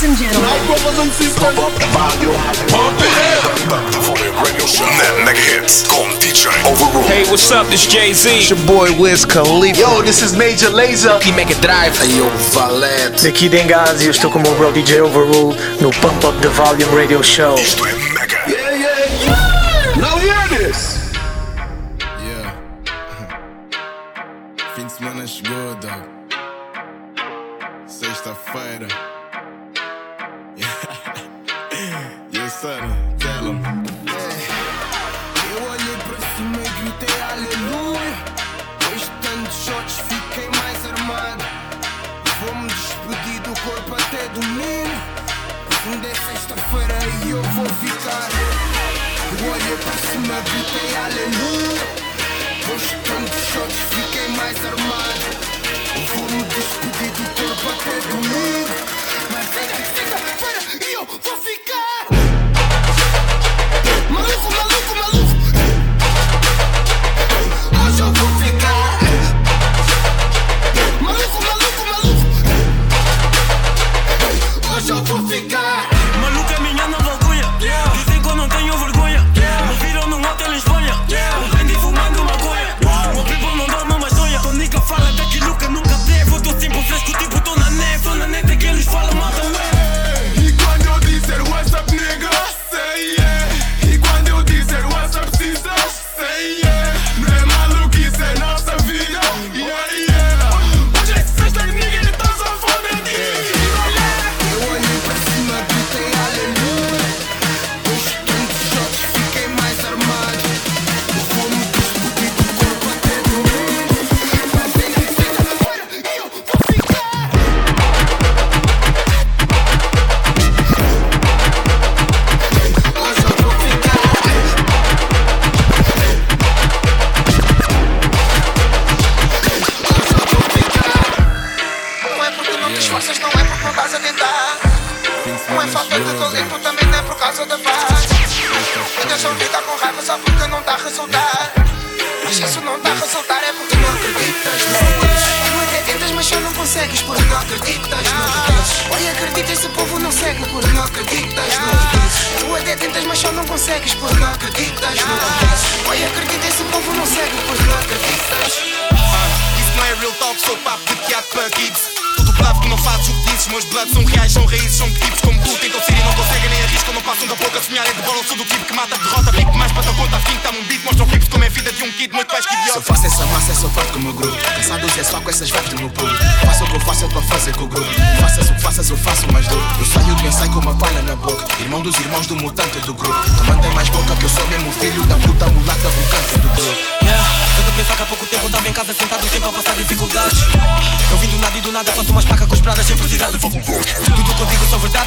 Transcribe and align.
Ladies 0.00 0.22
and 0.22 0.32
gentlemen. 0.32 0.48
My 0.48 0.80
brothers 0.80 0.98
and 0.98 1.12
sisters. 1.12 1.44
Pump 1.44 1.58
up 1.60 1.74
the 1.76 1.84
volume. 1.92 2.32
Pump 2.72 2.96
it 3.04 3.12
up. 3.44 3.84
The 3.92 4.00
volume 4.00 4.34
radio 4.40 4.64
show. 4.64 4.88
Mega 5.26 5.38
hits 5.38 5.86
con 5.86 6.08
DJ 6.16 6.48
Overrule. 6.64 7.04
Hey, 7.04 7.28
what's 7.28 7.52
up? 7.52 7.66
This 7.66 7.86
Jay 7.86 8.14
Z. 8.14 8.30
It's 8.30 8.48
your 8.48 8.58
boy 8.66 8.88
Wiz 8.98 9.26
Khalifa. 9.26 9.78
Yo, 9.78 10.00
this 10.00 10.22
is 10.22 10.34
Major 10.34 10.70
Lazer. 10.70 11.20
He 11.22 11.32
make 11.32 11.50
it 11.50 11.60
drive. 11.60 11.92
Hey, 11.98 12.16
yo, 12.16 12.30
Valete. 12.54 13.24
Daqui 13.24 13.50
Dengazi, 13.50 14.06
eu 14.06 14.10
estou 14.12 14.30
com 14.30 14.38
o 14.38 14.42
meu 14.42 14.54
bro 14.54 14.72
DJ 14.72 15.02
Overrule 15.02 15.54
no 15.82 15.90
Pump 15.90 16.24
Up 16.24 16.40
the 16.40 16.48
Volume 16.48 16.96
Radio 16.96 17.22
Show. 17.22 17.56
Isto 17.56 17.84
é 17.86 18.09
do 57.82 57.90
corpo 57.90 58.29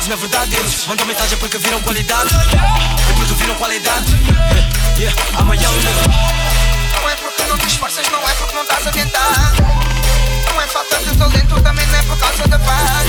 verdades, 0.03 0.07
na 0.07 0.15
verdade 0.15 0.55
eles 0.55 0.85
Mandam 0.87 1.05
mensagem 1.05 1.37
porque 1.37 1.57
viram 1.57 1.81
qualidade. 1.81 2.29
E 3.09 3.13
porque 3.13 3.33
viram 3.35 3.55
qualidade. 3.55 4.05
Yeah, 4.97 5.21
amanhã 5.37 5.67
eu 5.67 7.01
Não 7.01 7.09
é 7.09 7.15
porque 7.15 7.43
não 7.43 7.57
te 7.57 7.67
esforças, 7.67 8.07
não 8.09 8.19
é 8.19 8.33
porque 8.35 8.55
não 8.55 8.63
estás 8.63 8.87
a 8.87 8.91
tentar. 8.91 9.53
Não 10.45 10.61
é 10.61 10.67
falta 10.67 10.97
de 10.99 11.17
talento, 11.17 11.61
também 11.61 11.85
não 11.87 11.95
é 11.95 12.03
por 12.03 12.17
causa 12.17 12.47
da 12.47 12.59
paz. 12.59 13.07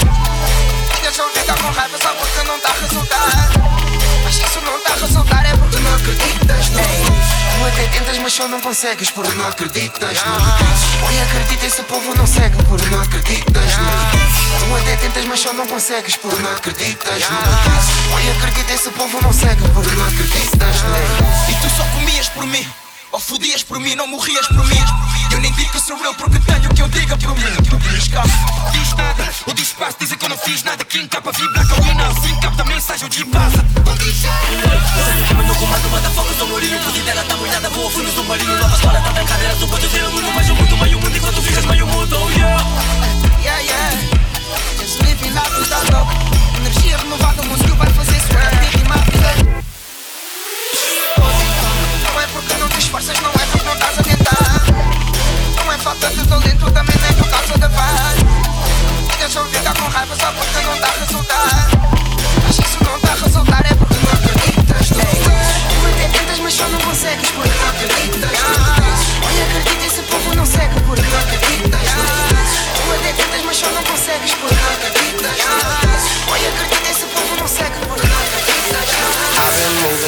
Ninguém 0.95 1.13
só 1.13 1.29
fica 1.31 1.55
com 1.55 1.71
raiva 1.71 1.99
só 2.01 2.15
porque 2.15 2.43
não 2.45 2.57
está 2.57 2.71
a 2.71 2.81
resultar 2.81 4.04
Mas 4.25 4.37
isso 4.37 4.61
não 4.63 4.77
está 4.79 4.93
a 4.93 4.97
resultar 4.97 5.47
é 5.47 5.57
porque 5.57 5.77
não 5.79 5.95
acreditas 5.95 6.69
neles 6.71 7.25
Tu 7.59 7.67
até 7.67 7.87
tentas 7.89 8.19
mas 8.19 8.33
só 8.33 8.49
não 8.49 8.61
consegues 8.61 9.11
porque 9.11 9.35
não 9.35 9.47
acreditas 9.47 10.09
neles 10.09 10.25
Olha, 11.03 11.23
acredita, 11.23 11.67
esse 11.67 11.83
povo 11.83 12.15
não 12.17 12.27
segue 12.27 12.57
porque 12.65 12.87
não 12.87 13.01
acreditas 13.01 13.55
neles 13.55 14.59
Tu 14.59 14.77
até 14.77 14.97
tentas 14.97 15.25
mas 15.27 15.41
só 15.41 15.53
não 15.53 15.67
consegues 15.67 16.17
porque 16.17 16.43
não 16.43 16.51
acreditas 16.53 17.13
neles 17.13 17.85
Olha, 18.13 18.33
acredita, 18.33 18.73
esse 18.73 18.91
povo 18.91 19.21
não 19.23 19.33
segue 19.33 19.69
porque 19.69 19.95
não 19.95 20.07
acreditas 20.07 20.83
neles 20.83 21.49
E 21.49 21.55
tu 21.61 21.77
só 21.77 21.85
comias 21.95 22.29
por 22.31 22.47
mim 22.47 22.67
Ou 23.13 23.21
fodias 23.21 23.63
por 23.63 23.79
mim, 23.79 23.95
não 23.95 24.07
morrias 24.07 24.47
por 24.49 24.67
mim 24.67 24.85
Eu 25.35 25.41
nem 25.41 25.53
digo 25.53 25.73
que 25.73 25.81
sou 25.81 25.99
eu 25.99 26.15
porque 26.15 26.39
tenho 26.39 26.71
o 26.71 26.75
que 26.75 26.83
eu 26.83 26.89
diga 26.89 27.17
por 27.19 27.35
mim 27.37 27.99
Escape, 27.99 28.31
diz 28.73 28.95
nada 28.95 29.31
O 29.47 29.53
disfarce 29.53 29.97
dizem 29.99 30.17
que 30.17 30.25
eu 30.25 30.29
não 30.29 30.39
fiz 30.39 30.63
nada 30.63 30.85
Quem 30.85 31.07
capa 31.09 31.33
vibra 31.33 31.67
com 31.67 31.75
o 31.75 31.95
não 31.95 32.23
Sim, 32.23 32.41
capta 32.41 32.65
mensagem, 32.65 33.07
o 33.07 33.11
de 33.11 33.25
passa 33.27 33.65
Mas 35.37 35.47
no 35.47 35.55
comando, 35.57 35.91
motherfucker, 35.91 36.35
sou 36.39 36.49
Mourinho 36.49 36.79
Pude 36.79 37.01
dela 37.03 37.25
tá 37.25 37.37
molhada, 37.37 37.69
boa, 37.71 37.91
fui 37.91 38.05
no 38.05 38.13
submarino 38.13 38.57
Nova 38.57 38.75
escola, 38.75 39.01
tá 39.01 39.13
na 39.13 39.25
cadeira, 39.25 39.57
sou 39.57 39.69
pode 39.69 39.89
ter 39.89 40.01
aluno 40.01 40.33
Mas 40.33 40.49
eu 40.49 40.55
mudo 40.55 40.77
meio 40.77 41.01
mundo 41.01 41.17
enquanto 41.17 41.43
ficas 41.43 41.65
meio 41.67 41.87
mudo, 41.87 42.17
oh 42.17 42.31
yeah 42.31 43.15
Yeah, 43.45 43.61
yeah. 43.61 43.91
Just 44.81 45.03
living 45.03 45.35
la 45.35 45.43
vida 45.43 45.77
louca. 45.93 46.15
Energia 46.57 46.97
renovada, 46.97 47.43
o 47.43 47.47
músico 47.47 47.77
vai 47.77 47.91
fazer 47.91 48.19
sweat 48.21 48.55
e 48.55 48.77
rimar 48.79 49.05
vida. 49.05 49.35
Não 52.05 52.21
é 52.21 52.27
porque 52.29 52.55
não 52.55 52.69
te 52.69 52.79
esforças, 52.79 53.21
não 53.21 53.29
é 53.29 53.47
porque 53.53 53.67
não 53.67 53.75
estás 53.75 53.99
a 53.99 54.03
tentar. 54.03 54.64
É 55.75 55.79
falta 55.79 56.09
de 56.09 56.25
talento, 56.29 56.71
também 56.71 56.97
não 57.01 57.09
é 57.09 57.13
por 57.15 57.29
causa 57.29 57.59
da 57.59 57.69
paz. 57.69 58.17
Ninguém 59.11 59.29
só 59.29 59.45
fica 59.47 59.75
com 59.75 59.89
raiva 59.89 60.15
só 60.15 60.31
porque 60.31 60.61
não 60.65 60.75
está 60.75 60.87
a 60.87 60.99
resultar. 61.01 61.69
Mas 62.45 62.55
se 62.55 62.63
isso 62.63 62.85
não 62.85 62.95
está 62.95 63.11
a 63.11 63.15
resultar 63.17 63.67
é 63.69 63.75
porque 63.75 63.95
não 63.95 64.13
acreditas. 64.13 64.89
Tu 64.89 65.87
até 65.89 66.09
tentas, 66.17 66.39
mas 66.39 66.55
só 66.55 66.69
não 66.69 66.79
consegues 66.79 67.29
porque 67.33 67.51
não 67.59 67.69
acreditas 67.71 68.31
neles. 68.31 69.01
Olha, 69.27 69.45
acredita, 69.47 69.87
esse 69.87 70.03
povo 70.03 70.35
não 70.37 70.47
segue 70.47 70.81
porque 70.83 71.03
não 71.03 71.19
acreditas. 71.19 71.91
Tu 72.77 72.93
até 72.95 73.13
tentas, 73.13 73.45
mas 73.45 73.57
só 73.57 73.67
não 73.73 73.83
consegues 73.83 74.33
porque 74.35 74.55
não 74.55 74.73
acreditas 74.75 75.37
neles. 75.43 76.05
Olha, 76.31 76.49
acredita, 76.51 76.84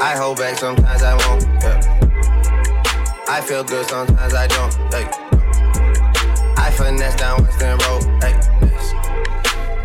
I 0.00 0.16
hold 0.16 0.38
back 0.38 0.56
sometimes 0.56 1.02
I 1.02 1.14
won't. 1.26 1.42
Yeah. 1.60 1.80
I 3.28 3.40
feel 3.40 3.64
good 3.64 3.84
sometimes 3.88 4.32
I 4.32 4.46
don't. 4.46 4.72
Hey. 4.94 5.08
I 6.56 6.70
finesse 6.70 7.16
down 7.16 7.42
Weston 7.42 7.76
Road. 7.78 8.04
Hey. 8.22 8.38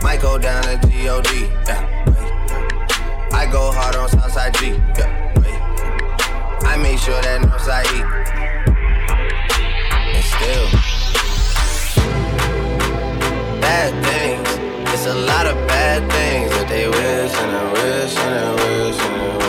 Might 0.03 0.21
go 0.21 0.37
down 0.37 0.61
to 0.63 0.77
God. 0.77 1.25
Yeah. 1.67 3.29
I 3.33 3.47
go 3.51 3.71
hard 3.71 3.95
on 3.95 4.07
Southside 4.07 4.53
G. 4.53 4.67
Yeah. 4.99 5.33
I 6.61 6.77
make 6.77 6.99
sure 6.99 7.19
that 7.19 7.41
Northside 7.41 7.89
E. 7.89 8.03
And 10.13 10.23
still, 10.23 10.67
bad 13.61 13.91
things. 14.05 14.47
It's 14.93 15.07
a 15.07 15.15
lot 15.15 15.47
of 15.47 15.55
bad 15.67 16.07
things 16.11 16.51
that 16.51 16.67
they 16.69 16.87
wish 16.87 17.33
and 17.33 17.51
they 17.51 17.65
wish 17.73 18.15
and 18.15 18.57
they 18.59 18.63
wish 18.63 18.99
and 18.99 19.19
they 19.19 19.37
wish 19.37 19.42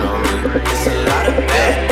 on 0.00 0.22
me. 0.22 0.60
It's 0.70 0.86
a 0.86 0.94
lot 1.04 1.28
of 1.28 1.36
bad 1.46 1.91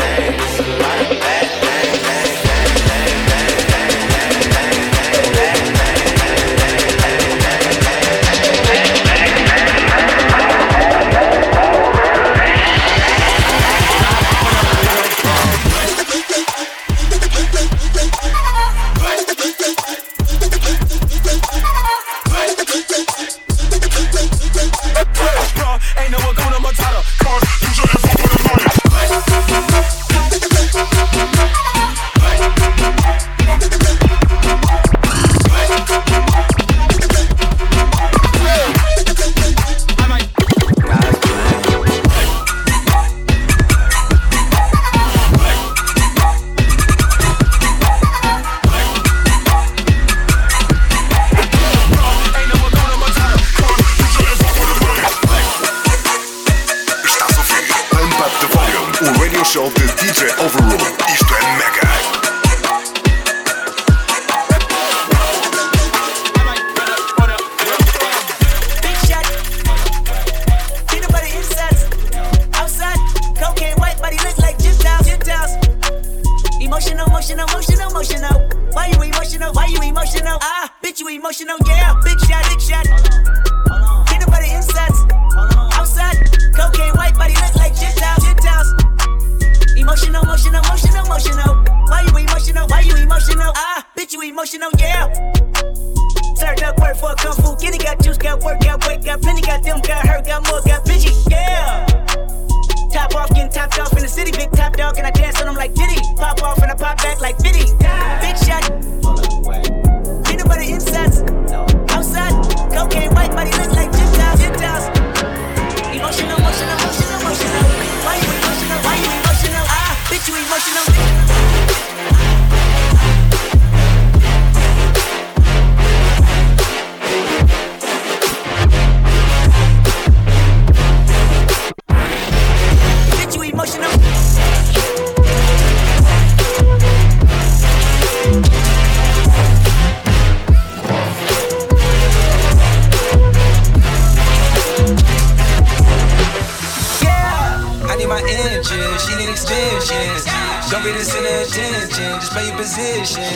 play 152.31 152.47
your 152.47 152.57
position. 152.57 153.27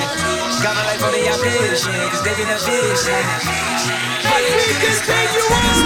Got 0.62 0.76
my 0.76 0.84
life 0.86 1.02
on 1.02 1.12
the 1.12 1.26
ambition, 1.26 1.92
cause 2.10 2.22
they 2.22 2.34
be 2.34 2.42
in 2.42 2.50
a 2.50 2.58
vision. 2.62 3.24
But 4.22 4.40
the 4.40 4.54
niggas 4.54 5.00
pay 5.06 5.26
you 5.34 5.44
off. 5.50 5.78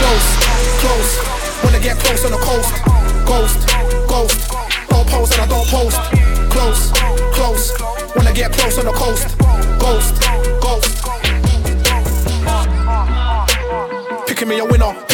Close, 0.00 0.28
close. 0.80 1.12
Wanna 1.62 1.80
get 1.80 1.96
close 1.98 2.24
on 2.24 2.32
the 2.32 2.40
coast. 2.40 2.72
Ghost, 3.28 3.68
ghost. 4.08 4.50
Don't 4.88 5.08
post 5.08 5.32
and 5.34 5.42
I 5.42 5.46
don't 5.46 5.68
post. 5.68 6.00
Close, 6.50 6.90
close. 7.36 7.72
Wanna 8.16 8.32
get 8.32 8.52
close 8.52 8.78
on 8.78 8.86
the 8.86 8.92
coast. 8.92 9.36
Ghost, 9.78 10.14
ghost. 10.60 10.90
Picking 14.26 14.48
me 14.48 14.58
a 14.58 14.64
winner 14.64 15.13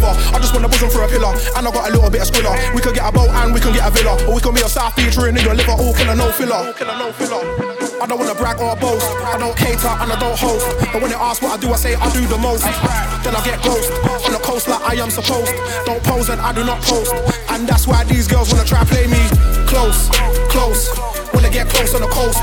her. 0.00 0.14
I 0.34 0.38
just 0.38 0.52
want 0.52 0.64
a 0.64 0.68
bosom 0.68 0.90
for 0.90 1.02
a 1.02 1.08
pillar. 1.08 1.32
And 1.56 1.66
I 1.66 1.70
got 1.70 1.88
a 1.88 1.92
little 1.92 2.10
bit 2.10 2.20
of 2.22 2.28
squiller. 2.28 2.54
We 2.74 2.80
could 2.80 2.94
get 2.94 3.06
a 3.06 3.12
boat 3.12 3.30
and 3.30 3.52
we 3.52 3.60
can 3.60 3.72
get 3.72 3.86
a 3.86 3.90
villa. 3.90 4.16
Or 4.26 4.34
we 4.34 4.40
can 4.40 4.54
be 4.54 4.62
a 4.62 4.68
South 4.68 4.96
Beach 4.96 5.16
in 5.16 5.36
your 5.36 5.54
liver. 5.54 5.76
All 5.76 5.94
killer, 5.94 6.16
no 6.16 6.32
filler. 6.32 6.74
I 7.96 8.04
don't 8.06 8.18
wanna 8.18 8.34
brag 8.34 8.60
or 8.60 8.76
boast. 8.76 9.06
I 9.24 9.38
don't 9.38 9.56
cater 9.56 9.88
and 9.88 10.12
I 10.12 10.16
don't 10.18 10.38
host. 10.38 10.66
But 10.92 11.00
when 11.00 11.10
they 11.10 11.16
ask 11.16 11.42
what 11.42 11.56
I 11.56 11.58
do, 11.60 11.72
I 11.72 11.76
say 11.76 11.94
I 11.94 12.10
do 12.12 12.26
the 12.26 12.38
most. 12.38 12.64
Then 13.24 13.34
I 13.34 13.40
get 13.44 13.62
ghost 13.62 13.90
on 14.26 14.32
the 14.32 14.40
coast 14.42 14.68
like 14.68 14.82
I 14.82 14.94
am 15.00 15.10
supposed. 15.10 15.52
Don't 15.86 16.02
pose 16.02 16.28
and 16.28 16.40
I 16.40 16.52
do 16.52 16.64
not 16.64 16.82
post. 16.82 17.12
And 17.50 17.66
that's 17.66 17.86
why 17.86 18.04
these 18.04 18.28
girls 18.28 18.52
wanna 18.52 18.64
try 18.64 18.84
play 18.84 19.06
me 19.06 19.22
close, 19.66 20.08
close. 20.52 20.92
When 21.32 21.42
they 21.42 21.50
get 21.50 21.68
close 21.68 21.94
on 21.94 22.02
the 22.02 22.08
coast, 22.08 22.38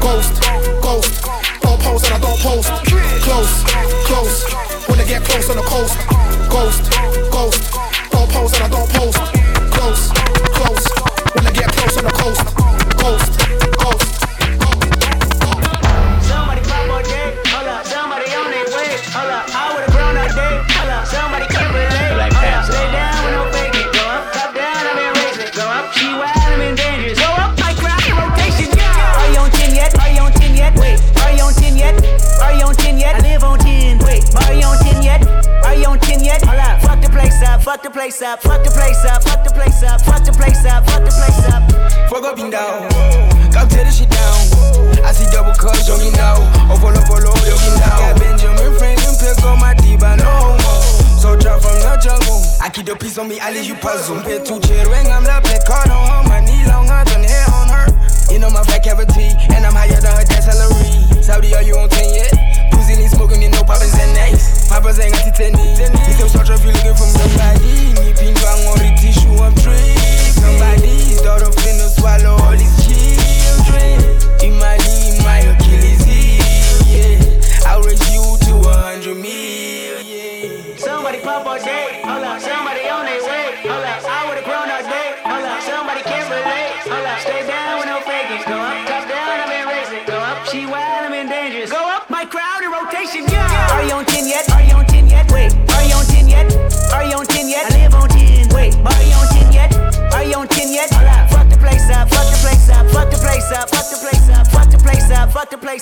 ghost, 0.00 0.42
ghost. 0.80 1.24
Don't 1.62 1.80
pose 1.80 2.04
and 2.04 2.14
I 2.14 2.18
don't 2.18 2.38
post. 2.38 2.70
Close, 3.26 3.64
close. 4.06 4.62
They 5.02 5.08
get 5.08 5.24
close 5.24 5.50
on 5.50 5.56
the 5.56 5.62
coast, 5.62 5.98
ghost, 6.62 7.11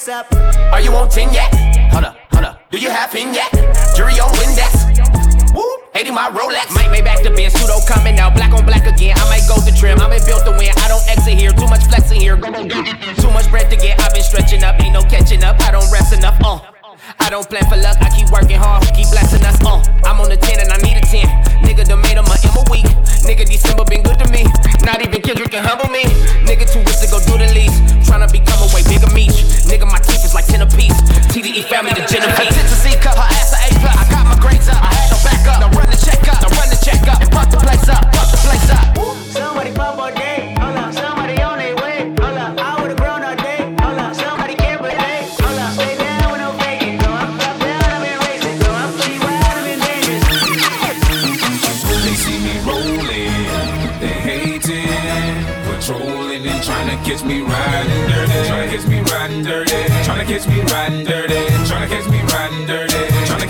Are 0.08 0.80
you 0.80 0.96
on 0.96 1.10
10 1.10 1.28
yet? 1.34 1.52
Hold 1.92 2.04
up, 2.04 2.16
hold 2.32 2.46
up. 2.46 2.70
do 2.70 2.78
you 2.78 2.88
have 2.88 3.12
him 3.12 3.34
yet? 3.34 3.52
Jury 3.94 4.16
on 4.16 4.32
Windex. 4.40 4.72
Woo, 5.52 5.60
80 5.94 6.10
my 6.12 6.30
Rolex. 6.32 6.72
Might 6.74 6.90
make 6.90 7.04
back 7.04 7.20
to 7.22 7.28
bin, 7.28 7.50
pseudo 7.50 7.84
coming 7.84 8.18
out, 8.18 8.32
black 8.34 8.50
on 8.54 8.64
black 8.64 8.86
again. 8.86 9.12
I 9.20 9.28
might 9.28 9.44
go 9.44 9.60
to 9.60 9.72
trim, 9.76 10.00
I 10.00 10.08
might 10.08 10.24
build 10.24 10.46
the 10.46 10.56
win. 10.56 10.72
I 10.80 10.88
don't 10.88 11.04
exit 11.04 11.36
here, 11.36 11.52
too 11.52 11.68
much 11.68 11.84
flexing 11.84 12.18
here. 12.18 12.36
Too 12.40 13.30
much 13.30 13.50
breath 13.50 13.68
to 13.68 13.76
get, 13.76 14.00
I've 14.00 14.14
been 14.14 14.22
stretching 14.22 14.64
up, 14.64 14.80
ain't 14.80 14.94
no 14.94 15.02
catching 15.02 15.44
up. 15.44 15.60
I 15.60 15.70
don't 15.70 15.92
rest 15.92 16.14
enough, 16.14 16.40
uh. 16.40 16.60
I 17.20 17.28
don't 17.28 17.46
plan 17.46 17.68
for 17.68 17.76
luck, 17.76 18.00
I 18.00 18.08
keep 18.08 18.32
working 18.32 18.56
hard, 18.56 18.80
keep 18.96 19.10
blessing 19.12 19.44
us, 19.44 19.60
uh 19.60 19.84
I'm 20.08 20.20
on 20.20 20.32
a 20.32 20.36
10 20.36 20.60
and 20.60 20.72
I 20.72 20.76
need 20.80 20.96
a 20.96 21.04
10 21.04 21.28
Nigga 21.60 21.84
done 21.88 22.00
made 22.00 22.16
him 22.16 22.24
a 22.24 22.36
M 22.40 22.56
a 22.56 22.64
week 22.70 22.88
Nigga 23.24 23.44
December 23.44 23.84
been 23.84 24.02
good 24.02 24.18
to 24.20 24.28
me 24.32 24.44
Not 24.84 25.00
even 25.00 25.20
Kendrick 25.20 25.50
can 25.50 25.64
humble 25.64 25.88
me 25.88 26.04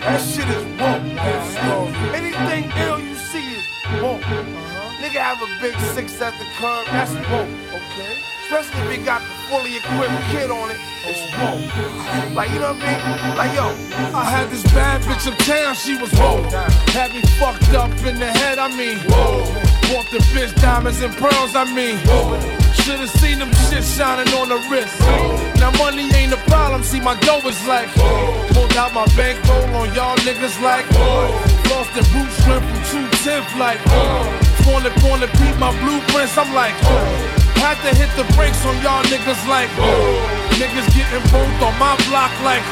That 0.00 0.20
shit 0.20 0.48
is 0.48 0.64
woke. 0.80 1.00
Anything 2.14 2.70
ill 2.76 3.00
you 3.00 3.14
see 3.14 3.56
is 3.56 3.66
woke. 4.02 4.20
Nigga 5.00 5.20
have 5.20 5.40
a 5.40 5.48
big 5.60 5.78
six 5.94 6.20
at 6.20 6.34
the 6.38 6.44
curb, 6.60 6.86
that's 6.86 7.14
woke. 7.30 7.48
Okay. 7.72 8.18
Especially 8.44 8.80
if 8.82 8.98
he 8.98 9.04
got 9.04 9.22
the 9.22 9.34
fully 9.48 9.76
equipped 9.76 10.12
kid 10.30 10.50
on 10.50 10.70
it, 10.70 10.76
it's 11.04 11.24
woke. 11.40 12.34
Like, 12.36 12.50
you 12.50 12.60
know 12.60 12.74
what 12.74 12.82
I 12.82 12.92
mean? 12.92 13.36
Like, 13.36 13.54
yo, 13.56 13.66
I 14.14 14.24
had 14.24 14.50
this 14.50 14.62
bad 14.74 15.00
bitch 15.02 15.26
uptown, 15.26 15.74
she 15.74 15.96
was 15.96 16.12
woke. 16.20 16.52
Had 16.92 17.12
me 17.12 17.22
fucked 17.40 17.72
up 17.72 17.90
in 18.04 18.18
the 18.18 18.26
head, 18.26 18.58
I 18.58 18.68
mean, 18.76 18.98
whoa. 19.08 19.40
Want 19.94 20.10
the 20.10 20.18
bitch 20.34 20.54
diamonds 20.60 21.00
and 21.00 21.14
pearls, 21.14 21.56
I 21.56 21.64
mean, 21.74 21.96
whoa. 22.04 22.61
Should've 22.82 23.10
seen 23.22 23.38
them 23.38 23.52
shit 23.70 23.84
shining 23.84 24.26
on 24.34 24.48
the 24.48 24.58
wrist. 24.66 24.98
Now 25.62 25.70
money 25.78 26.10
ain't 26.18 26.32
a 26.32 26.42
problem, 26.50 26.82
see 26.82 26.98
my 26.98 27.14
dough 27.22 27.46
is 27.46 27.62
like 27.68 27.86
Pulled 28.50 28.74
out 28.74 28.92
my 28.92 29.06
bankroll 29.14 29.70
on 29.78 29.94
y'all 29.94 30.18
niggas 30.26 30.58
like 30.58 30.82
Lost 31.70 31.94
the 31.94 32.02
root 32.10 32.26
shrimp 32.42 32.66
from 32.66 32.82
210 33.22 33.46
like 33.62 33.78
Wanna 34.66 34.90
wanna 35.06 35.30
beat 35.38 35.54
my 35.62 35.70
blueprints, 35.78 36.34
I'm 36.34 36.50
like 36.50 36.74
Had 37.62 37.78
to 37.86 37.94
hit 37.94 38.10
the 38.18 38.26
brakes 38.34 38.58
on 38.66 38.74
y'all 38.82 39.06
niggas 39.06 39.38
like 39.46 39.70
Niggas 40.58 40.90
getting 40.90 41.22
both 41.30 41.54
on 41.62 41.78
my 41.78 41.94
block 42.10 42.34
like 42.42 42.66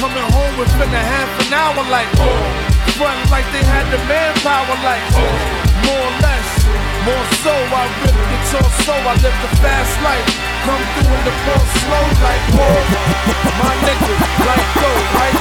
Coming 0.00 0.24
home 0.32 0.54
within 0.56 0.88
a 0.88 1.04
half 1.04 1.28
an 1.44 1.52
hour 1.52 1.84
like 1.92 2.08
Running 2.96 3.28
like 3.28 3.44
they 3.52 3.60
had 3.60 3.84
the 3.92 4.00
manpower 4.08 4.76
like 4.80 5.04
More 5.84 6.08
or 6.08 6.16
less 6.24 6.57
more 7.04 7.26
so, 7.44 7.52
I 7.52 7.84
rip 8.02 8.16
the 8.16 8.38
torso, 8.50 8.94
I 8.94 9.14
live 9.22 9.38
the 9.44 9.50
fast 9.62 9.94
life. 10.02 10.26
Come 10.64 10.82
through 10.94 11.14
in 11.14 11.22
the 11.26 11.34
ball 11.46 11.64
slow 11.78 12.04
like 12.24 12.44
whoa. 12.56 12.72
My 13.60 13.74
nigga, 13.86 14.14
like 14.46 14.68
go, 14.80 14.90
like 15.18 15.37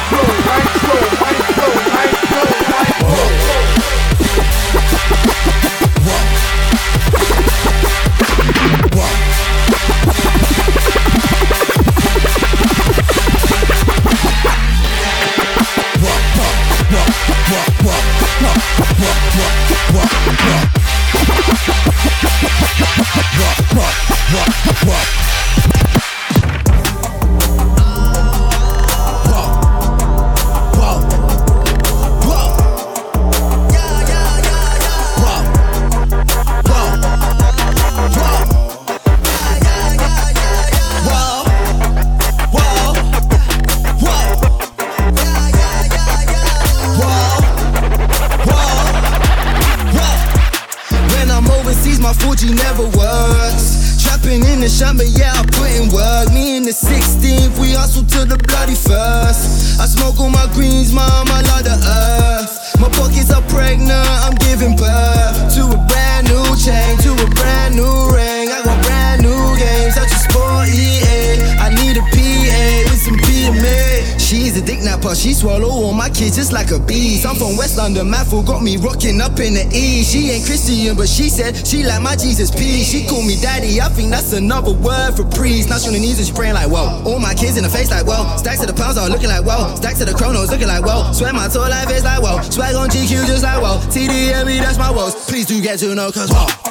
Stacks 89.76 90.00
to 90.00 90.06
the 90.06 90.14
chronos 90.14 90.52
looking 90.52 90.68
like, 90.68 90.84
whoa. 90.86 91.12
Swear 91.12 91.34
my 91.34 91.48
tour 91.48 91.70
life 91.70 91.90
is 91.92 92.04
like, 92.04 92.22
whoa. 92.22 92.42
Swag 92.42 92.76
on 92.76 92.90
GQ 92.90 93.26
just 93.28 93.44
like, 93.44 93.62
whoa. 93.62 93.78
TDME, 93.90 94.60
that's 94.60 94.78
my 94.78 94.92
woes. 94.92 95.16
Please 95.28 95.46
do 95.46 95.62
get 95.62 95.80
to 95.80 95.94
know, 95.96 96.12
cause. 96.12 96.30
Whoa. 96.32 96.67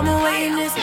I'm 0.00 0.08
a 0.08 0.22
witness. 0.22 0.79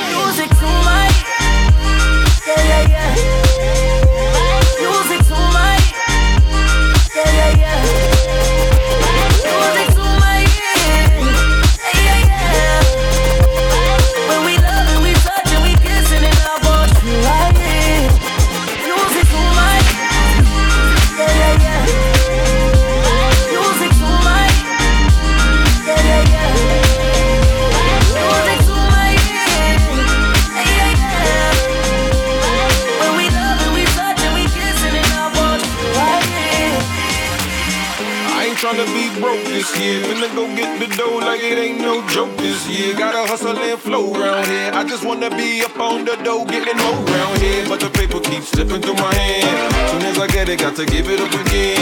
though 40.97 41.17
like 41.21 41.41
it 41.41 41.57
ain't 41.57 41.79
no 41.79 42.01
joke 42.09 42.35
this 42.37 42.67
year. 42.67 42.97
Gotta 42.97 43.29
hustle 43.29 43.55
and 43.55 43.79
flow 43.79 44.13
around 44.13 44.45
here. 44.47 44.71
I 44.73 44.83
just 44.83 45.05
wanna 45.05 45.29
be 45.29 45.61
up 45.63 45.77
on 45.79 46.03
the 46.05 46.17
dough, 46.25 46.43
getting 46.45 46.77
more 46.81 46.97
around 47.05 47.37
here. 47.37 47.63
But 47.69 47.79
the 47.79 47.89
paper 47.89 48.19
keeps 48.19 48.49
slipping 48.49 48.81
through 48.81 48.97
my 48.97 49.13
hand. 49.13 49.73
Soon 49.91 50.01
as 50.09 50.17
I 50.17 50.27
get 50.27 50.49
it, 50.49 50.59
got 50.59 50.75
to 50.75 50.85
give 50.85 51.07
it 51.09 51.21
up 51.21 51.33
again. 51.45 51.77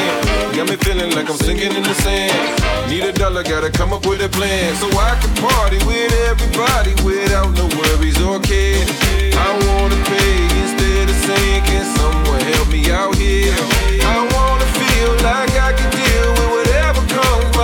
Got 0.56 0.70
me 0.70 0.76
feeling 0.76 1.16
like 1.16 1.30
I'm 1.30 1.38
sinking 1.38 1.74
in 1.74 1.84
the 1.84 1.96
sand. 2.04 2.36
Need 2.92 3.06
a 3.08 3.14
dollar, 3.14 3.44
gotta 3.44 3.72
come 3.72 3.94
up 3.94 4.06
with 4.06 4.22
a 4.22 4.30
plan. 4.30 4.76
So 4.76 4.88
I 4.92 5.16
can 5.22 5.32
party 5.40 5.80
with 5.88 6.12
everybody 6.28 6.94
without 7.08 7.56
no 7.56 7.66
worries 7.80 8.20
or 8.22 8.40
cares. 8.44 8.90
I 9.32 9.50
wanna 9.64 10.00
pay 10.12 10.36
instead 10.62 11.08
of 11.08 11.18
sinking. 11.24 11.88
Someone 11.96 12.42
help 12.52 12.68
me 12.68 12.92
out 12.92 13.16
here. 13.16 13.56
I 14.04 14.20
wanna 14.36 14.68
feel 14.76 15.12
like 15.24 15.56
I 15.56 15.72
can 15.72 15.90
deal 15.96 16.30
with 16.36 16.50
whatever 16.52 17.02
comes. 17.08 17.55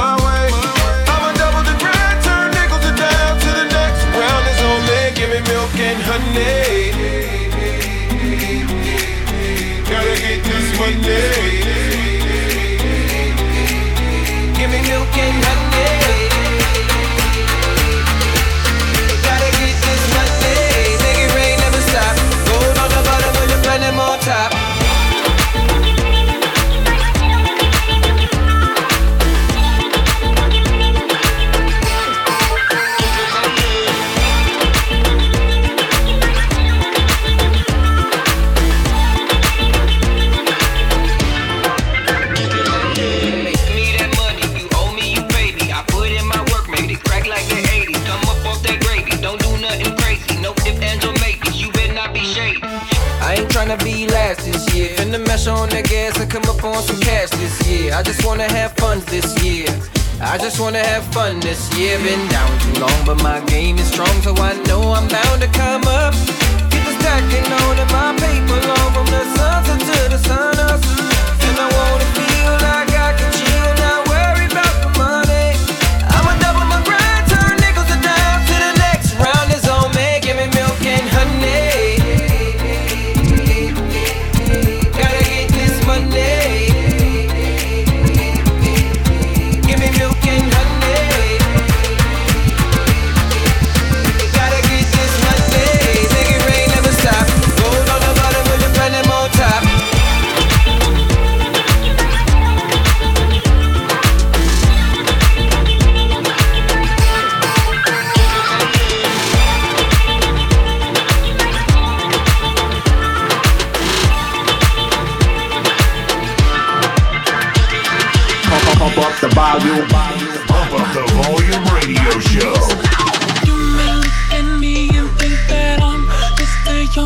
yeah. 11.00 11.41
this 61.52 61.78
year 61.78 61.98
been 61.98 62.30
down 62.30 62.60
too 62.62 62.80
long, 62.80 63.06
but 63.06 63.22
my 63.22 63.42
game 63.42 63.78
is 63.78 63.88
strong, 63.92 64.22
so 64.22 64.34
I 64.38 64.54
know. 64.64 64.71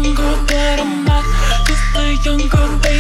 younger 0.05 0.37
but 0.45 0.79
I'm 0.79 1.03
not, 1.03 1.25
just 1.65 1.95
a 1.95 2.13
younger 2.23 2.79
way. 2.83 2.94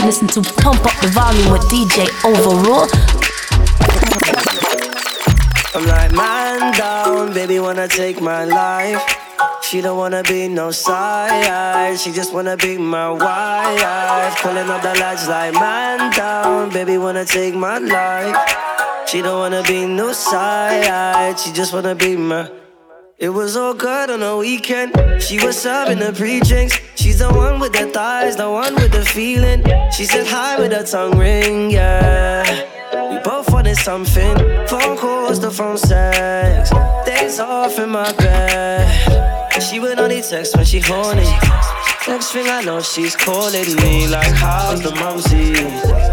You 0.00 0.06
listen 0.06 0.28
to 0.28 0.40
Pump 0.62 0.84
Up 0.84 1.00
the 1.00 1.08
Volume 1.08 1.50
with 1.50 1.62
DJ 1.62 2.06
Overrule. 2.24 2.88
I'm 5.74 5.86
like, 5.86 6.12
man 6.12 6.72
down, 6.72 7.32
baby, 7.32 7.60
wanna 7.60 7.88
take 7.88 8.20
my 8.20 8.44
life. 8.44 9.02
She 9.62 9.80
don't 9.80 9.98
wanna 9.98 10.22
be 10.22 10.48
no 10.48 10.70
side, 10.70 11.98
she 11.98 12.12
just 12.12 12.32
wanna 12.32 12.56
be 12.56 12.78
my 12.78 13.10
wife. 13.10 14.36
Pulling 14.42 14.68
up 14.70 14.82
the 14.82 14.94
latch 15.00 15.28
like, 15.28 15.54
man 15.54 16.12
down, 16.12 16.70
baby, 16.70 16.96
wanna 16.98 17.24
take 17.24 17.54
my 17.54 17.78
life. 17.78 18.36
She 19.06 19.22
don't 19.22 19.38
wanna 19.38 19.62
be 19.62 19.86
no 19.86 20.12
side, 20.12 21.38
she 21.38 21.52
just 21.52 21.72
wanna 21.72 21.94
be 21.94 22.16
my. 22.16 22.59
It 23.20 23.28
was 23.28 23.54
all 23.54 23.74
good 23.74 24.08
on 24.08 24.20
the 24.20 24.34
weekend. 24.34 24.94
She 25.22 25.38
was 25.44 25.60
serving 25.60 25.98
the 25.98 26.10
pre-drinks. 26.10 26.80
She's 26.94 27.18
the 27.18 27.28
one 27.28 27.60
with 27.60 27.74
the 27.74 27.84
thighs, 27.88 28.36
the 28.36 28.50
one 28.50 28.74
with 28.76 28.92
the 28.92 29.04
feeling. 29.04 29.62
She 29.92 30.06
said 30.06 30.26
hi 30.26 30.58
with 30.58 30.72
her 30.72 30.84
tongue 30.84 31.18
ring, 31.18 31.70
yeah. 31.70 32.42
We 33.12 33.18
both 33.18 33.52
wanted 33.52 33.76
something. 33.76 34.38
Phone 34.68 34.96
calls, 34.96 35.38
the 35.38 35.50
phone 35.50 35.76
sex. 35.76 36.70
Days 37.04 37.38
off 37.40 37.78
in 37.78 37.90
my 37.90 38.10
bed. 38.14 38.88
She 39.60 39.80
would 39.80 39.98
only 39.98 40.22
text 40.22 40.56
when 40.56 40.64
she 40.64 40.80
horny. 40.80 41.28
Next 42.08 42.32
thing 42.32 42.48
I 42.48 42.62
know, 42.62 42.80
she's 42.80 43.14
calling 43.14 43.76
me 43.76 44.08
like, 44.08 44.32
how's 44.32 44.80
the 44.80 44.94
mumsy? 44.94 45.52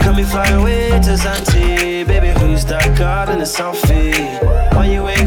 Can 0.03 0.17
we 0.17 0.23
fly 0.23 0.49
away 0.49 0.89
to 0.89 1.15
Zante? 1.15 2.05
Baby, 2.05 2.37
who's 2.37 2.65
that 2.65 2.97
girl 2.97 3.29
in 3.29 3.39
the 3.39 3.45
selfie? 3.45 4.13
Why 4.75 4.87
you 4.87 5.07
ain't 5.07 5.26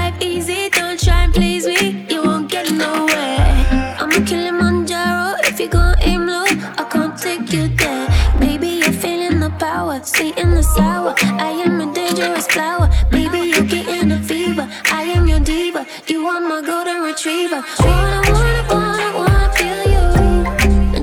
I 10.77 11.63
am 11.65 11.81
a 11.81 11.93
dangerous 11.93 12.47
flower. 12.47 12.89
Maybe 13.11 13.39
you 13.39 13.63
get 13.65 13.87
in 13.87 14.11
a 14.11 14.19
fever. 14.19 14.69
I 14.85 15.03
am 15.03 15.27
your 15.27 15.39
diva. 15.39 15.85
You 16.07 16.25
are 16.27 16.39
my 16.39 16.61
golden 16.61 17.01
retriever. 17.01 17.63
Wanna, 17.79 18.21
wanna, 18.31 18.63
wanna, 18.69 19.17
wanna 19.17 19.51
feel 19.53 19.81
you. 19.93 20.05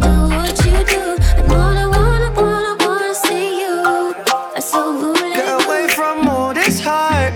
Do 0.01 0.13
what 0.33 0.57
you 0.65 0.79
do. 0.95 1.05
I 1.37 1.45
wanna, 1.49 1.89
wanna, 1.91 2.31
wanna, 2.41 2.77
wanna 2.85 3.15
see 3.15 3.61
you. 3.61 4.15
I 4.57 4.61
so. 4.61 5.13
Get 5.15 5.67
away 5.67 5.89
from 5.89 6.29
all 6.29 6.55
this 6.55 6.81
hype. 6.81 7.35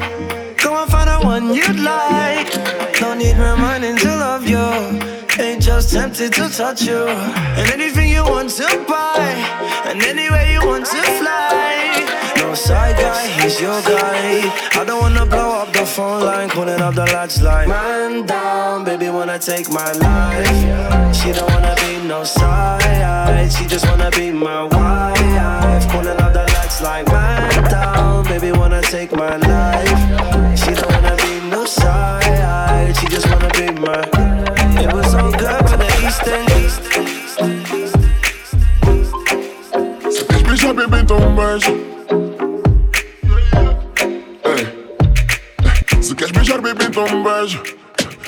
Go 0.58 0.74
and 0.80 0.90
find 0.90 1.10
the 1.10 1.26
one 1.26 1.54
you'd 1.54 1.80
like. 1.80 2.48
No 3.00 3.14
need 3.14 3.36
reminding 3.36 3.96
to 3.98 4.08
love 4.08 4.48
you. 4.48 4.66
Ain't 5.38 5.62
just 5.62 5.92
tempted 5.92 6.32
to 6.34 6.48
touch 6.48 6.82
you. 6.82 7.06
And 7.58 7.70
anything 7.70 8.08
you 8.08 8.24
want 8.24 8.50
to 8.50 8.84
buy. 8.88 9.34
And 9.84 10.02
anywhere 10.02 10.50
you 10.50 10.66
want 10.66 10.86
to 10.86 11.02
fly. 11.20 11.61
Side 12.62 12.96
guy, 12.96 13.26
he's 13.26 13.60
your 13.60 13.82
guy. 13.82 14.38
I 14.78 14.84
don't 14.84 15.00
wanna 15.00 15.26
blow 15.26 15.50
up 15.62 15.72
the 15.72 15.84
phone 15.84 16.22
line, 16.22 16.48
calling 16.48 16.80
up 16.80 16.94
the 16.94 17.04
lads 17.06 17.42
like 17.42 17.66
Man 17.66 18.24
down, 18.24 18.84
baby 18.84 19.10
wanna 19.10 19.36
take 19.36 19.68
my 19.68 19.90
life. 19.90 20.46
She 21.12 21.32
don't 21.32 21.50
wanna 21.50 21.74
be 21.82 22.06
no 22.06 22.22
side, 22.22 23.50
she 23.52 23.66
just 23.66 23.84
wanna 23.88 24.12
be 24.12 24.30
my 24.30 24.62
wife. 24.62 25.88
Calling 25.90 26.20
up 26.20 26.32
the 26.32 26.44
lads 26.54 26.80
like 26.80 27.04
Man 27.08 27.64
down, 27.68 28.22
baby 28.26 28.52
wanna 28.52 28.80
take 28.82 29.10
my 29.10 29.36
life. 29.38 30.56
She 30.56 30.70
don't 30.72 30.92
wanna 30.92 31.16
be 31.16 31.40
no 31.50 31.64
side, 31.64 32.96
she 32.96 33.08
just 33.08 33.28
wanna 33.28 33.50
be 33.58 33.72
my. 33.72 34.06
It 34.80 34.92
was 34.92 35.12
all 35.16 35.32
good 35.32 35.68
for 35.68 35.78
the 35.78 35.90
east 36.06 36.28
end. 36.28 36.52
Se 40.62 40.68
um 40.68 40.76
beijo. 40.76 41.91
Beijo. 47.42 47.62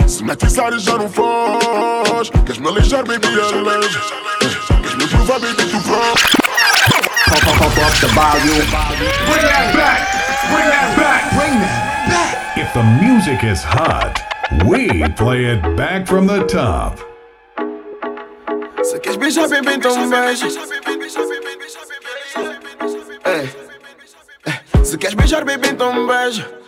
Se 0.06 0.22
me 0.22 0.32
atiçares, 0.32 0.82
já 0.82 0.98
não 0.98 1.08
foge. 1.08 2.30
Queres 2.44 2.58
me 2.58 2.68
aleijar, 2.68 3.04
baby, 3.04 3.26
aleija. 3.26 4.00
Ei. 4.42 4.48
Queres 4.82 4.94
me 4.96 5.06
provar, 5.08 5.40
baby, 5.40 5.64
tu 5.70 5.80
pronto. 5.82 6.44
Pump, 7.26 7.44
pump, 7.44 7.58
pump 7.58 7.78
up 7.78 8.00
the 8.00 8.08
volume. 8.08 8.66
Bring 9.26 9.42
that 9.42 9.72
back! 9.74 10.00
Bring 10.50 10.68
that 10.68 10.96
back! 10.96 11.30
Bring 11.34 11.60
that 11.60 12.08
back! 12.08 12.58
If 12.58 12.72
the 12.74 12.82
music 12.82 13.44
is 13.44 13.62
hot, 13.62 14.20
we 14.66 15.08
play 15.16 15.46
it 15.46 15.62
back 15.76 16.06
from 16.06 16.26
the 16.26 16.44
top. 16.44 16.98
Se 18.82 18.98
queres 19.00 19.16
beijar, 19.16 19.48
bebê, 19.48 19.74
então 19.74 20.08
beijo. 20.10 20.46
Ei. 23.24 23.50
Ei. 24.46 24.84
Se 24.84 24.98
queres 24.98 25.14
beijar, 25.14 25.44
bebê, 25.44 25.68
então 25.68 26.06
beijo. 26.06 26.63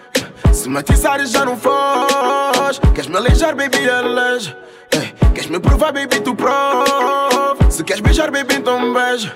Se 0.67 0.71
me 0.71 0.79
atiçares, 0.79 1.31
já 1.31 1.45
não 1.45 1.57
foge. 1.57 2.81
Queres 2.93 3.07
me 3.07 3.17
aleijar, 3.17 3.55
baby, 3.55 3.89
aleija. 3.89 4.59
Ei. 4.91 5.15
Queres 5.33 5.49
me 5.49 5.61
provar, 5.61 5.93
baby, 5.93 6.19
tu 6.21 6.35
prova. 6.35 7.57
Se 7.71 7.85
queres 7.85 8.03
beijar, 8.03 8.33
bebê, 8.33 8.57
então 8.57 8.79
um 8.79 8.93
beijo. 8.93 9.31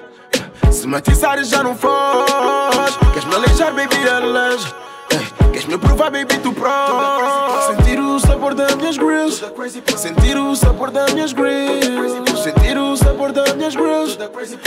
Se 0.73 0.89
me 0.89 0.97
atiçares, 0.97 1.49
já 1.49 1.63
não 1.63 1.77
foge. 1.77 2.99
Queres 3.13 3.27
me 3.27 3.35
aleijar, 3.37 3.73
baby, 3.73 4.09
aleija. 4.09 4.75
Ei. 5.13 5.51
Queres 5.53 5.67
me 5.67 5.79
provar, 5.79 6.11
baby, 6.11 6.37
tu 6.39 6.53
prova. 6.53 7.77
Sentir 7.77 8.01
o 8.01 8.19
sabor 8.19 8.53
das 8.53 8.75
minhas 8.75 8.99
grills. 8.99 9.41
Sentir 9.97 10.37
o 10.37 10.57
sabor 10.57 10.91
das 10.91 11.15
minhas 11.15 11.33
grills. 11.33 12.30
Sentir 12.43 12.79
o 12.79 12.97
sabor 12.97 13.33
das 13.33 13.55
minhas 13.55 13.75
grills. 13.75 14.17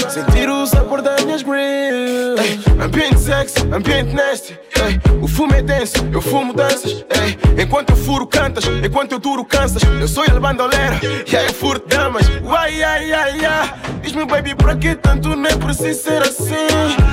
Sentir 0.09 0.47
o 0.47 0.65
sabor 0.67 1.01
das 1.01 1.23
minhas 1.23 1.41
grills. 1.41 2.39
Ei, 2.39 2.59
ambiente 2.79 3.19
sexy, 3.19 3.61
ambiente 3.73 4.13
nasty. 4.13 4.59
Ei, 4.85 4.99
o 5.19 5.27
fumo 5.27 5.55
é 5.55 5.61
denso, 5.61 5.97
eu 6.11 6.21
fumo 6.21 6.53
danças. 6.53 7.03
Ei, 7.09 7.63
enquanto 7.63 7.89
eu 7.89 7.95
furo 7.95 8.27
cantas, 8.27 8.63
enquanto 8.83 9.13
eu 9.13 9.19
duro 9.19 9.43
cansas. 9.43 9.81
Eu 9.99 10.07
sou 10.07 10.23
el 10.25 10.39
bandoleira, 10.39 10.99
e 11.25 11.35
aí 11.35 11.47
eu 11.47 11.53
furo 11.53 11.81
damas. 11.87 12.29
Uai, 12.43 12.83
ai, 12.83 13.11
ai, 13.11 13.45
ai. 13.45 13.73
Diz-me, 14.03 14.25
baby, 14.25 14.53
pra 14.53 14.75
que 14.75 14.95
tanto 14.95 15.35
nem 15.35 15.57
preciso 15.57 16.03
ser 16.03 16.21
assim? 16.21 16.53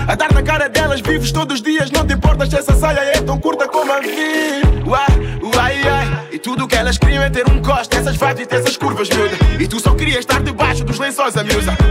A 0.09 0.15
dar 0.15 0.33
na 0.33 0.43
cara 0.43 0.69
delas, 0.69 1.01
vives 1.01 1.33
todos 1.33 1.55
os 1.55 1.63
dias. 1.63 1.91
Não 1.91 2.07
te 2.07 2.15
importas 2.15 2.51
se 2.51 2.57
essa 2.57 2.75
saia 2.75 2.99
é 2.99 3.21
tão 3.23 3.39
curta 3.39 3.67
como 3.67 3.91
a 3.93 4.01
vida. 4.01 4.69
Uai, 4.87 5.41
uai, 5.55 5.89
ai. 5.89 6.29
E 6.33 6.39
tudo 6.39 6.67
que 6.67 6.75
elas 6.75 6.99
queriam 6.99 7.23
é 7.23 7.31
ter 7.31 7.49
um 7.49 7.63
coste, 7.63 7.97
essas 7.97 8.17
vibes 8.17 8.49
e 8.51 8.55
essas 8.55 8.77
curvas, 8.77 9.09
miúda. 9.09 9.37
E 9.59 9.69
tu 9.69 9.79
só 9.79 9.95
querias 9.95 10.21
estar 10.21 10.43
debaixo 10.51 10.85
dos 10.85 10.99
lençóis, 10.99 11.37
a. 11.37 11.43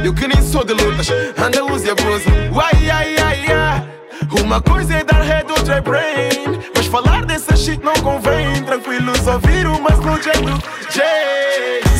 Eu 0.03 0.13
que 0.13 0.27
nem 0.27 0.41
sou 0.41 0.63
de 0.63 0.73
lutas, 0.73 1.07
anda 1.37 1.63
luz 1.63 1.83
e 1.83 1.89
abusa. 1.89 2.29
Uai, 2.51 2.89
ai, 2.89 3.15
ai, 3.17 3.45
ai. 3.51 3.89
Uma 4.43 4.61
coisa 4.61 4.95
é 4.95 5.03
dar 5.03 5.21
head, 5.21 5.49
outra 5.51 5.75
é 5.75 5.81
brain. 5.81 6.59
Mas 6.75 6.85
falar 6.87 7.25
dessa 7.25 7.55
shit 7.55 7.83
não 7.83 7.93
convém. 7.95 8.61
Tranquilo, 8.63 9.13
só 9.23 9.37
vir 9.39 9.65
uma 9.65 9.89
slow 9.91 10.21
jam 10.21 10.41
do 10.43 10.51
J. 10.91 11.01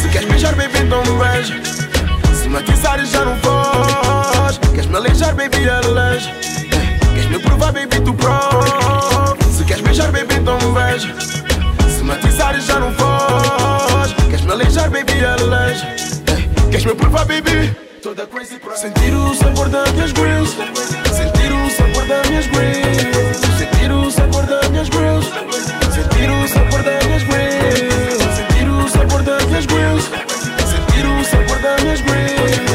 Se 0.01 0.09
queres 0.09 0.27
beijar, 0.27 0.55
baby, 0.55 0.79
então 0.79 1.01
um 1.01 1.17
beijo. 1.17 1.53
Se 2.33 2.49
me 2.49 2.57
atiçares, 2.57 3.09
já 3.09 3.23
não 3.25 3.35
foge. 3.37 4.59
Queres 4.71 4.87
me 4.87 4.95
aleijar, 4.97 5.35
baby, 5.35 5.69
aleija. 5.69 6.31
Queres 7.13 7.29
me 7.29 7.39
provar, 7.39 7.71
baby, 7.71 7.99
tu 8.01 8.13
prova. 8.13 9.37
Se 9.51 9.63
queres 9.63 9.83
beijar, 9.83 10.11
baby, 10.11 10.35
então 10.35 10.57
um 10.57 10.73
beijo. 10.73 11.13
Se 11.89 12.03
me 12.03 12.11
atiçares, 12.11 12.65
já 12.65 12.79
não 12.79 12.91
foge. 12.93 14.15
Queres 14.29 14.41
me 14.41 14.51
aleijar, 14.51 14.89
baby, 14.89 15.23
aleija. 15.25 16.08
Queres 16.79 16.95
me 16.95 17.01
provar, 17.01 17.25
baby? 17.25 17.75
Sentir 18.77 19.13
o 19.13 19.35
sabor 19.35 19.67
das 19.67 19.91
minhas 19.91 20.13
grills. 20.13 20.51
Sentir 21.11 21.51
o 21.51 21.69
sabor 21.71 22.07
das 22.07 22.29
minhas 22.29 22.47
grills. 22.47 23.37
Sentir 23.57 23.91
o 23.91 24.09
sabor 24.09 24.45
das 24.45 24.69
minhas 24.69 24.87
grills. 24.87 25.25
Sentir 25.93 26.29
o 26.31 26.47
sabor 26.47 26.81
das 26.83 27.05
minhas 27.05 27.23
grills. 27.25 28.37
Sentir 28.37 28.69
o 28.69 28.87
sabor 28.87 29.23
das 29.23 29.45
minhas 29.45 29.65
grills. 29.65 30.05
Sentir 30.05 31.05
o 31.05 31.25
sabor 31.25 31.59
das 31.59 31.83
minhas 31.83 32.01
grills. 32.01 32.68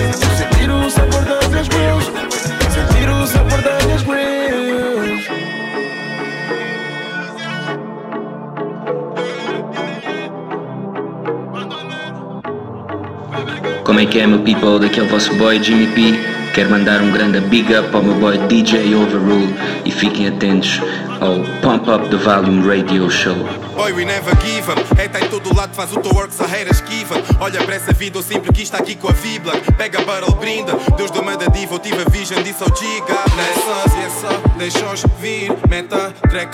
Como 13.94 14.02
é 14.02 14.10
que 14.10 14.18
é, 14.18 14.26
meu 14.26 14.40
people? 14.40 14.80
Daqui 14.80 14.98
é 14.98 15.04
o 15.04 15.08
vosso 15.08 15.32
boy 15.36 15.62
Jimmy 15.62 15.86
P. 15.86 16.18
Quero 16.52 16.68
mandar 16.68 17.00
um 17.00 17.12
grande 17.12 17.38
big 17.42 17.72
up 17.76 17.94
ao 17.94 18.02
meu 18.02 18.14
boy 18.14 18.36
DJ 18.48 18.92
Overrule 18.92 19.54
e 19.84 19.90
fiquem 19.92 20.26
atentos 20.26 20.80
ao 21.20 21.36
Pump 21.62 21.88
Up 21.88 22.08
the 22.08 22.16
Volume 22.16 22.66
Radio 22.66 23.08
Show. 23.08 23.36
Boy, 23.76 23.92
we 23.92 24.04
never 24.04 24.34
give 24.42 24.68
up. 24.68 24.82
É 25.00 25.06
tá 25.06 25.20
em 25.20 25.28
todo 25.28 25.54
lado, 25.54 25.76
faz 25.76 25.92
o 25.92 26.00
teu 26.00 26.12
work, 26.12 26.34
sarreira 26.34 26.72
esquiva. 26.72 27.22
Olha 27.38 27.62
para 27.62 27.76
essa 27.76 27.92
vida, 27.92 28.18
eu 28.18 28.22
sempre 28.24 28.52
quis 28.52 28.64
estar 28.64 28.78
aqui 28.78 28.96
com 28.96 29.06
a 29.06 29.12
Vibla. 29.12 29.52
Pega 29.78 30.00
a 30.00 30.04
barrel, 30.04 30.32
brinda. 30.32 30.72
Deus 30.96 31.12
do 31.12 31.22
da 31.22 31.46
diva, 31.46 31.76
eu 31.76 31.78
tive 31.78 32.02
a 32.02 32.10
vision, 32.10 32.42
disse 32.42 32.64
ao 32.64 32.76
Giga. 32.76 33.14
Nessa, 33.36 33.96
é 33.96 34.10
só, 34.10 34.58
deixa-os 34.58 35.04
vir. 35.20 35.52
Meta, 35.70 36.12
let 36.32 36.50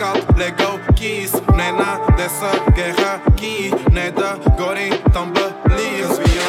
go, 0.59 0.79
kiss. 0.95 1.33
Não 1.57 1.65
é 1.65 1.73
nada 1.73 2.13
dessa 2.13 2.51
guerra 2.75 3.23
aqui. 3.27 3.71
Não 3.91 4.03
é 4.03 4.11
da 4.11 4.33
agora 4.33 4.79
então. 4.87 5.33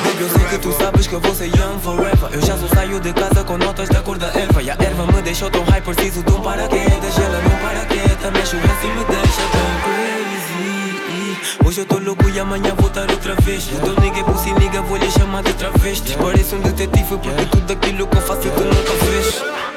Baby, 0.04 0.22
eu 0.22 0.30
sei 0.30 0.46
que 0.46 0.58
tu 0.58 0.72
sabes 0.72 1.08
que 1.08 1.14
eu 1.14 1.20
vou 1.20 1.36
ser 1.36 1.48
young 1.48 1.80
forever. 1.82 2.30
Eu 2.32 2.42
já 2.42 2.58
só 2.58 2.68
saio 2.68 3.00
de 3.00 3.14
casa 3.14 3.44
com 3.44 3.58
notas 3.58 3.90
da 3.90 4.02
cor 4.02 4.18
da 4.18 4.28
erva. 4.28 4.62
E 4.62 4.70
a 4.70 4.78
erva 4.80 5.06
me 5.08 5.22
deixou 5.22 5.50
tão 5.50 5.64
high, 5.64 5.82
preciso 5.82 6.24
de 6.24 6.32
um 6.32 6.42
paraquedas. 6.42 7.18
Ela 7.18 7.42
não 7.42 7.58
paraquedas, 7.58 8.32
mexe 8.34 8.56
o 8.56 8.60
e 8.60 8.88
me 8.88 9.06
deixa 9.06 9.44
tão 9.52 9.72
crazy. 9.84 11.62
Hoje 11.66 11.82
eu 11.82 11.86
tô 11.86 12.00
louco 12.00 12.30
e 12.30 12.40
amanhã 12.40 12.74
vou 12.76 12.88
estar 12.88 13.10
outra 13.12 13.36
vez. 13.36 13.66
Tô 13.66 14.02
nigga 14.02 14.24
por 14.24 14.38
si, 14.38 14.54
nigga, 14.54 14.82
vou 14.82 14.98
lhe 14.98 15.12
chamar 15.12 15.44
de 15.44 15.54
travesti. 15.54 16.16
Parece 16.18 16.56
um 16.56 16.62
detetive 16.62 17.18
porque 17.18 17.46
tudo 17.52 17.74
aquilo 17.74 18.08
que 18.08 18.18
eu 18.18 18.22
faço 18.22 18.42
tu 18.42 18.62
nunca 18.62 18.94
fez. 19.06 19.71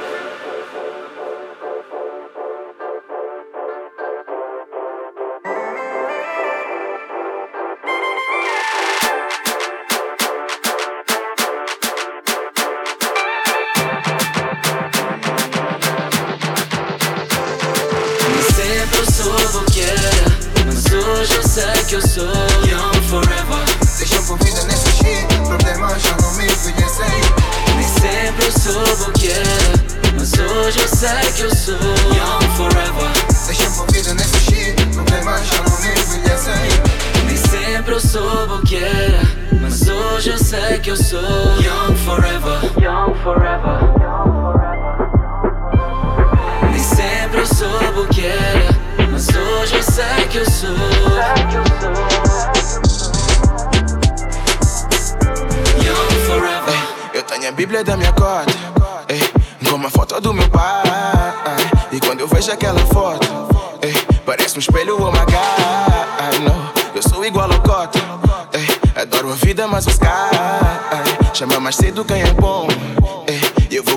A 57.55 57.57
Bíblia 57.57 57.85
da 57.85 57.97
minha 57.97 58.13
cota, 58.13 58.53
ei, 59.09 59.21
com 59.71 59.77
uma 59.77 59.89
foto 59.89 60.21
do 60.21 60.35
meu 60.35 60.49
pai. 60.51 60.83
E 61.93 62.01
quando 62.01 62.19
eu 62.19 62.27
vejo 62.27 62.51
aquela 62.51 62.81
foto, 62.87 63.29
ei, 63.81 63.95
parece 64.27 64.57
um 64.57 64.59
espelho, 64.59 64.99
my 64.99 65.21
God. 65.21 66.41
No, 66.43 66.97
eu 66.97 67.01
sou 67.01 67.25
igual 67.25 67.49
ao 67.49 67.61
cota, 67.61 68.01
ei, 68.53 69.01
adoro 69.01 69.31
a 69.31 69.37
vida, 69.37 69.69
mas 69.69 69.87
o 69.87 69.91
sky. 69.91 70.05
Chama 71.33 71.61
mais 71.61 71.77
cedo 71.77 72.05
quem 72.05 72.23
é 72.23 72.33
bom, 72.33 72.67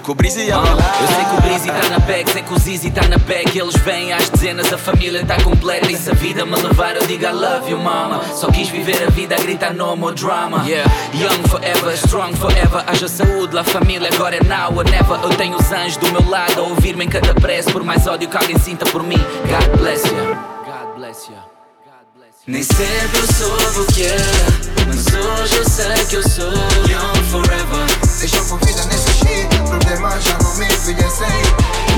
com 0.07 0.13
o 0.13 0.15
Breezy 0.15 0.47
e 0.47 0.51
Ah, 0.51 0.63
Eu 1.01 1.07
sei 1.07 1.25
que 1.25 1.35
o 1.35 1.41
Breezy 1.41 1.67
tá 1.67 1.89
na 1.89 1.99
bag, 1.99 2.31
sei 2.31 2.41
que 2.41 2.53
o 2.53 2.57
Zizi 2.57 2.91
tá 2.91 3.05
na 3.09 3.17
bag. 3.17 3.59
Eles 3.59 3.75
vêm 3.75 4.13
às 4.13 4.29
dezenas, 4.29 4.71
a 4.71 4.77
família 4.77 5.23
tá 5.25 5.35
completa. 5.43 5.91
E 5.91 5.97
se 5.97 6.09
a 6.09 6.13
vida 6.13 6.45
me 6.45 6.55
levar 6.55 6.95
eu 6.95 7.05
digo 7.05 7.25
I 7.25 7.31
love 7.31 7.69
you 7.69 7.77
mama. 7.77 8.21
Só 8.33 8.49
quis 8.49 8.69
viver 8.69 9.03
a 9.05 9.09
vida 9.09 9.35
a 9.35 9.39
gritar 9.39 9.73
no 9.73 9.97
more 9.97 10.15
drama. 10.15 10.63
Yeah. 10.65 10.89
Young 11.13 11.43
forever, 11.49 11.93
strong 11.95 12.33
forever. 12.37 12.83
Haja 12.87 13.09
saúde, 13.09 13.53
la 13.53 13.65
família 13.65 14.09
agora 14.13 14.37
é 14.37 14.43
now 14.45 14.73
or 14.77 14.89
never. 14.89 15.19
Eu 15.21 15.35
tenho 15.35 15.57
os 15.57 15.71
anjos 15.71 15.97
do 15.97 16.09
meu 16.13 16.29
lado 16.29 16.61
a 16.61 16.63
ouvir-me 16.63 17.03
em 17.03 17.09
cada 17.09 17.33
prece 17.33 17.69
Por 17.71 17.83
mais 17.83 18.07
ódio 18.07 18.29
que 18.29 18.37
alguém 18.37 18.57
sinta 18.57 18.85
por 18.85 19.03
mim. 19.03 19.19
God 19.19 19.79
bless 19.81 20.07
you 20.07 20.37
God 20.65 20.95
bless 20.95 21.29
you 21.29 21.46
nem 22.47 22.63
sempre 22.63 23.19
eu 23.19 23.27
sou 23.33 23.81
o 23.81 23.85
que 23.87 24.03
era, 24.03 24.47
mas 24.87 25.05
hoje 25.07 25.57
eu 25.57 25.69
sei 25.69 26.05
que 26.05 26.15
eu 26.15 26.23
sou 26.23 26.49
young 26.87 27.23
forever. 27.29 27.85
Deixa 28.19 28.37
envolvida 28.37 28.85
nesse 28.85 29.11
shit, 29.17 29.47
problemas 29.67 30.23
já 30.23 30.37
não 30.41 30.55
me 30.55 30.65
conhecem. 30.65 31.27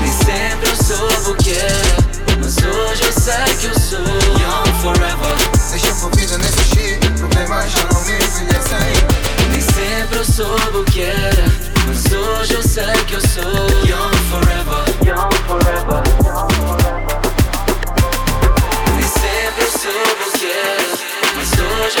Nem 0.00 0.12
sempre 0.12 0.70
eu 0.70 0.76
sou 0.76 1.30
o 1.30 1.36
que 1.36 1.52
era, 1.52 1.96
mas 2.42 2.56
hoje 2.56 3.02
eu 3.04 3.12
sei 3.12 3.54
que 3.60 3.66
eu 3.66 3.78
sou 3.78 4.00
young 4.00 4.82
forever. 4.82 5.36
Deixa 5.70 5.86
envolvida 5.86 6.38
nesse 6.38 6.64
shit, 6.64 6.98
problemas 7.16 7.70
já 7.70 7.84
não 7.92 8.00
me 8.02 8.18
conhecem. 8.18 8.90
Nem 9.52 9.60
sempre 9.60 10.18
eu 10.18 10.24
sou 10.24 10.80
o 10.80 10.84
que 10.86 11.02
era, 11.02 11.44
mas 11.86 12.12
hoje 12.12 12.54
eu 12.54 12.62
sei 12.64 13.04
que 13.06 13.14
eu 13.14 13.20
sou 13.20 13.68
young 13.86 14.16
forever. 14.28 14.82
Young 15.06 15.30
forever. 15.46 16.02
Nem 18.96 19.08
sempre 19.08 19.62
eu 19.64 19.70
sou 19.70 20.29
o 20.40 20.42
que 20.42 20.46
era, 20.46 20.98
mas 21.36 21.52
hoje 21.52 22.00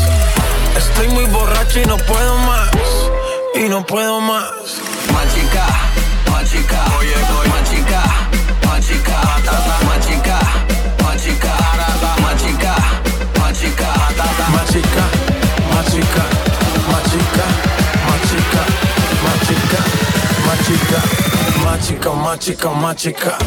Estoy 0.89 1.07
muy 1.09 1.25
borracho 1.25 1.79
y 1.79 1.85
no 1.85 1.97
puedo 1.97 2.35
más. 2.37 2.71
Y 3.55 3.69
no 3.69 3.85
puedo 3.85 4.19
más. 4.21 4.51
Machica, 5.13 5.67
machica. 6.31 6.83
Oye, 6.97 7.15
oye. 7.39 7.49
Machica, 7.49 8.03
machica. 8.67 9.17
Machica, 9.21 9.77
machica. 9.85 10.39
Machica, 11.03 11.53
machica. 12.21 12.75
Machica, 13.41 13.91
machica. 14.51 15.05
Machica, 15.69 17.45
machica. 18.03 18.61
Machica, 19.23 19.81
machica. 20.47 20.99
Machica, 21.63 22.11
machica, 22.11 22.69
machica. 22.71 23.37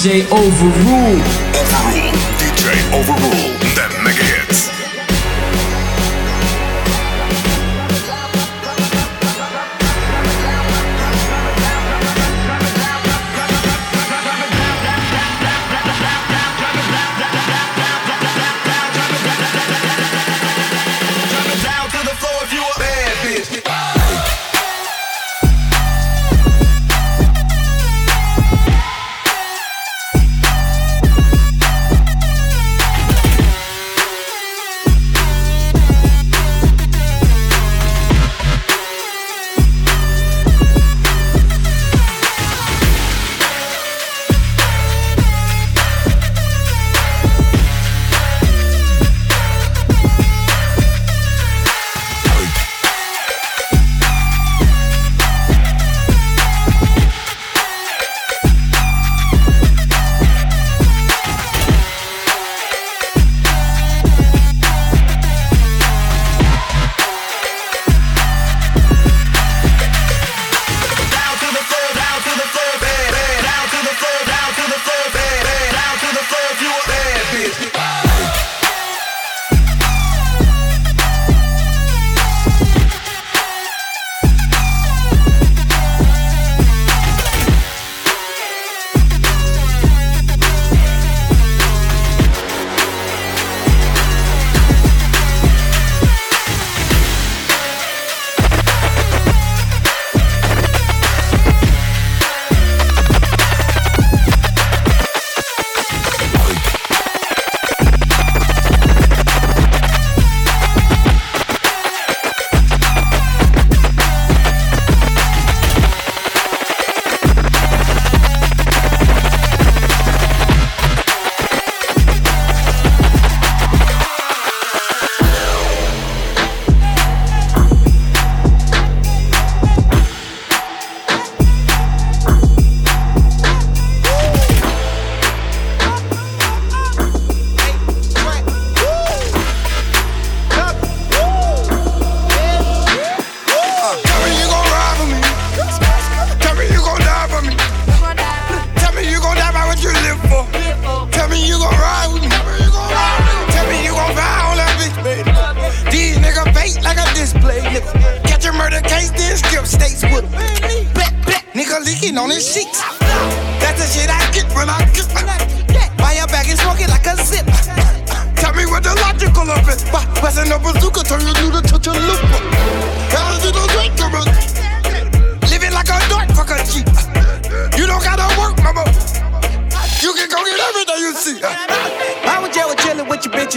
DJ 0.00 0.24
Overrule. 0.30 1.20
Overrule. 1.52 2.10
DJ 2.38 2.80
Overrule. 2.90 3.49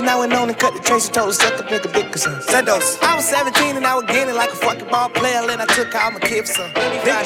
and 0.03 0.11
I 0.11 0.19
went 0.19 0.33
on 0.35 0.51
and 0.51 0.59
cut 0.59 0.75
the 0.75 0.83
trace 0.83 1.07
and 1.07 1.15
told 1.15 1.29
the 1.29 1.33
sucker 1.33 1.63
pick 1.63 1.87
a 1.87 1.87
big 1.87 2.11
cousin. 2.11 2.35
Sendos. 2.43 2.99
I 2.99 3.15
was 3.15 3.23
17 3.23 3.79
and 3.79 3.87
I 3.87 3.95
was 3.95 4.03
getting 4.11 4.35
like 4.35 4.51
a 4.51 4.59
fucking 4.59 4.91
ball 4.91 5.07
player, 5.07 5.39
and 5.47 5.61
I 5.63 5.65
took 5.71 5.95
out 5.95 6.11
my 6.11 6.19
kid 6.19 6.43
for 6.43 6.59
some. 6.59 6.71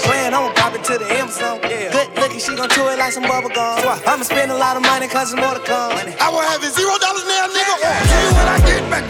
Playing, 0.06 0.30
I'ma 0.38 0.54
pop 0.54 0.78
it 0.78 0.86
to 0.86 1.02
the 1.02 1.10
Amazon. 1.18 1.58
Yeah. 1.66 1.90
Good 1.90 2.14
looking, 2.22 2.38
she 2.38 2.54
gon' 2.54 2.70
chew 2.70 2.86
it 2.94 3.02
like 3.02 3.18
some 3.18 3.26
bubble 3.26 3.50
gum. 3.50 3.82
I'ma 4.06 4.22
spend 4.22 4.54
a 4.54 4.58
lot 4.58 4.78
of 4.78 4.86
money 4.86 5.10
cause 5.10 5.34
some 5.34 5.42
more 5.42 5.58
to 5.58 5.64
come. 5.66 5.98
I 6.22 6.30
won't 6.30 6.46
have 6.46 6.62
it 6.62 6.70
zero 6.70 6.94
dollars 7.02 7.26
now, 7.26 7.50
nigga. 7.50 7.76
Tell 7.82 8.22
me 8.22 8.30
what 8.38 8.46
I 8.46 8.58
get 8.62 8.84
back. 8.94 9.06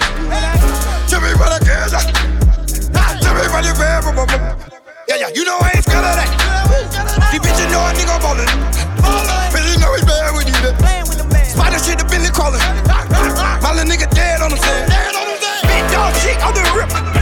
Tell 1.11 1.19
me 1.19 1.31
what 1.35 1.51
I 1.51 1.59
get 1.59 1.91
back. 1.91 2.07
Tell 3.19 3.35
me 3.35 3.43
what 3.51 3.67
you 3.67 3.75
back. 3.75 3.99
Yeah, 5.11 5.27
yeah, 5.27 5.29
you 5.35 5.43
know 5.43 5.59
I 5.59 5.75
ain't 5.75 5.83
scared 5.83 6.07
of 6.07 6.15
that. 6.15 6.29
These 7.35 7.43
bitches 7.43 7.67
know 7.67 7.83
a 7.83 7.91
nigga 7.91 8.15
ballin'. 8.23 8.47
Bitches 9.51 9.75
know 9.83 9.91
he 9.91 10.01
bad 10.07 10.31
with 10.31 10.47
you. 10.47 10.55
Spider 11.51 11.79
shit, 11.83 11.99
the 11.99 12.07
billy 12.07 12.31
crawlin'. 12.31 12.63
A 13.77 13.81
nigga 13.81 14.09
dead 14.09 14.41
on 14.41 14.49
the 14.49 14.55
himself. 14.55 14.89
Dead 14.89 15.15
on 15.15 15.27
himself. 15.27 15.61
Big 15.61 15.91
dog 15.91 16.15
shit 16.15 16.41
on 16.41 16.53
the 16.55 16.63
rip. 16.75 17.16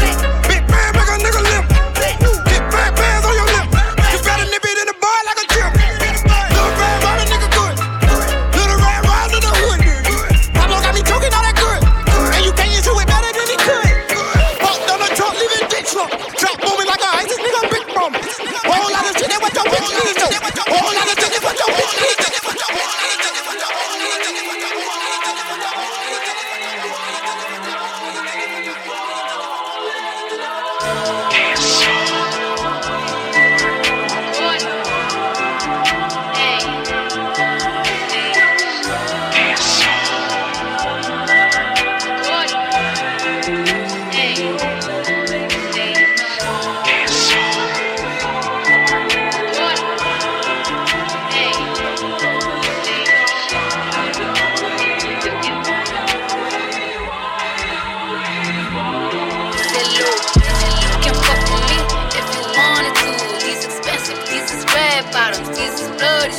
these 65.56 65.80
is 65.82 65.90
bloody. 66.00 66.36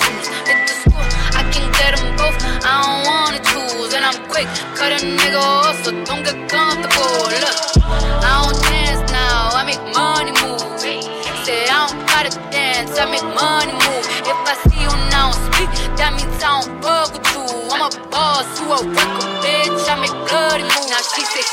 Hit 0.48 0.58
the 0.68 0.74
school, 0.82 1.06
I 1.36 1.42
can 1.52 1.66
get 1.78 1.96
them 1.96 2.16
both. 2.16 2.36
I 2.64 2.74
don't 2.82 3.02
wanna 3.08 3.40
choose, 3.50 3.92
and 3.94 4.04
I'm 4.04 4.18
quick. 4.28 4.48
Cut 4.78 4.92
a 4.92 4.98
nigga 5.04 5.40
off, 5.40 5.76
so 5.84 5.90
don't 6.04 6.22
get 6.24 6.36
comfortable. 6.48 7.28
Look, 7.42 7.56
I 8.24 8.32
don't 8.42 8.56
dance 8.70 9.02
now, 9.12 9.50
I 9.52 9.62
make 9.64 9.82
money 9.94 10.32
move. 10.42 10.62
Say 11.44 11.62
I 11.70 11.86
don't 11.86 12.06
gotta 12.10 12.32
dance, 12.50 12.98
I 12.98 13.06
make 13.06 13.22
money 13.22 13.72
move. 13.72 14.04
If 14.26 14.38
I 14.50 14.54
see 14.66 14.82
you 14.82 14.92
now 15.14 15.30
speak, 15.30 15.70
that 15.98 16.10
means 16.16 16.42
I 16.42 16.58
don't 16.58 16.82
fuck 16.82 17.12
with 17.14 17.26
you. 17.30 17.44
I'm 17.70 17.86
a 17.86 17.90
boss, 18.10 18.48
you 18.58 18.66
a 18.66 18.78
worker, 18.82 19.30
bitch. 19.44 19.86
I 19.86 19.94
make 20.00 20.16
bloody 20.26 20.64
moves. 20.64 20.90
Now 20.90 21.02
she 21.06 21.22
say, 21.22 21.44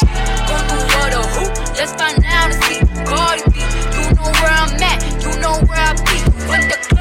gon' 0.50 0.66
do 0.66 0.78
what 0.98 1.14
or 1.14 1.28
who? 1.38 1.46
Let's 1.78 1.94
find 1.94 2.18
out 2.26 2.50
and 2.50 2.58
see. 2.66 2.80
Cardi 3.06 3.44
B, 3.54 3.62
you 3.94 4.06
know 4.18 4.30
where 4.42 4.54
I'm 4.58 4.74
at, 4.82 4.98
you 5.22 5.30
know 5.42 5.62
where 5.70 5.78
I 5.78 5.94
be. 5.94 6.18
What 6.50 6.62
the 6.70 6.93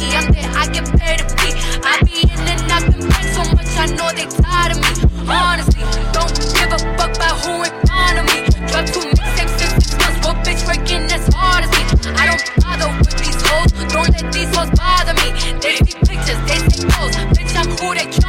lucky 0.00 0.16
I'm 0.16 0.32
there, 0.32 0.50
I 0.56 0.66
get 0.72 0.84
paid 0.98 1.18
to 1.18 1.36
be. 1.36 1.50
I 1.84 2.00
be 2.04 2.22
in 2.22 2.40
and 2.40 2.72
out 2.72 2.82
them 2.82 3.08
banks 3.08 3.34
so 3.36 3.42
much, 3.54 3.70
I 3.76 3.86
know 3.96 4.08
they 4.16 4.26
tired 4.40 4.72
of 4.72 4.80
me. 4.80 4.92
Honestly, 5.28 5.84
don't 6.12 6.32
give 6.54 6.72
a 6.72 6.78
fuck 6.96 7.16
about 7.16 7.36
who 7.44 7.64
in 7.64 7.72
front 7.86 8.18
of 8.18 8.24
me. 8.26 8.38
Drug 8.68 8.86
to 8.86 9.00
me, 9.06 9.14
same 9.36 9.50
six, 9.58 9.94
what 10.24 10.36
bitch 10.44 10.62
working 10.66 11.04
as 11.12 11.26
hard 11.34 11.64
as 11.64 11.70
me. 11.70 11.82
I 12.16 12.26
don't 12.26 12.42
bother 12.62 12.88
with 12.98 13.18
these 13.18 13.40
hoes, 13.42 13.70
don't 13.92 14.10
let 14.10 14.32
these 14.32 14.50
hoes 14.56 14.70
bother 14.76 15.14
me. 15.14 15.28
They 15.60 15.76
see 15.84 15.96
pictures, 16.08 16.40
they 16.48 16.58
see 16.68 16.84
posts, 16.88 17.16
bitch, 17.36 17.54
I'm 17.56 17.68
who 17.76 17.94
they 17.94 18.19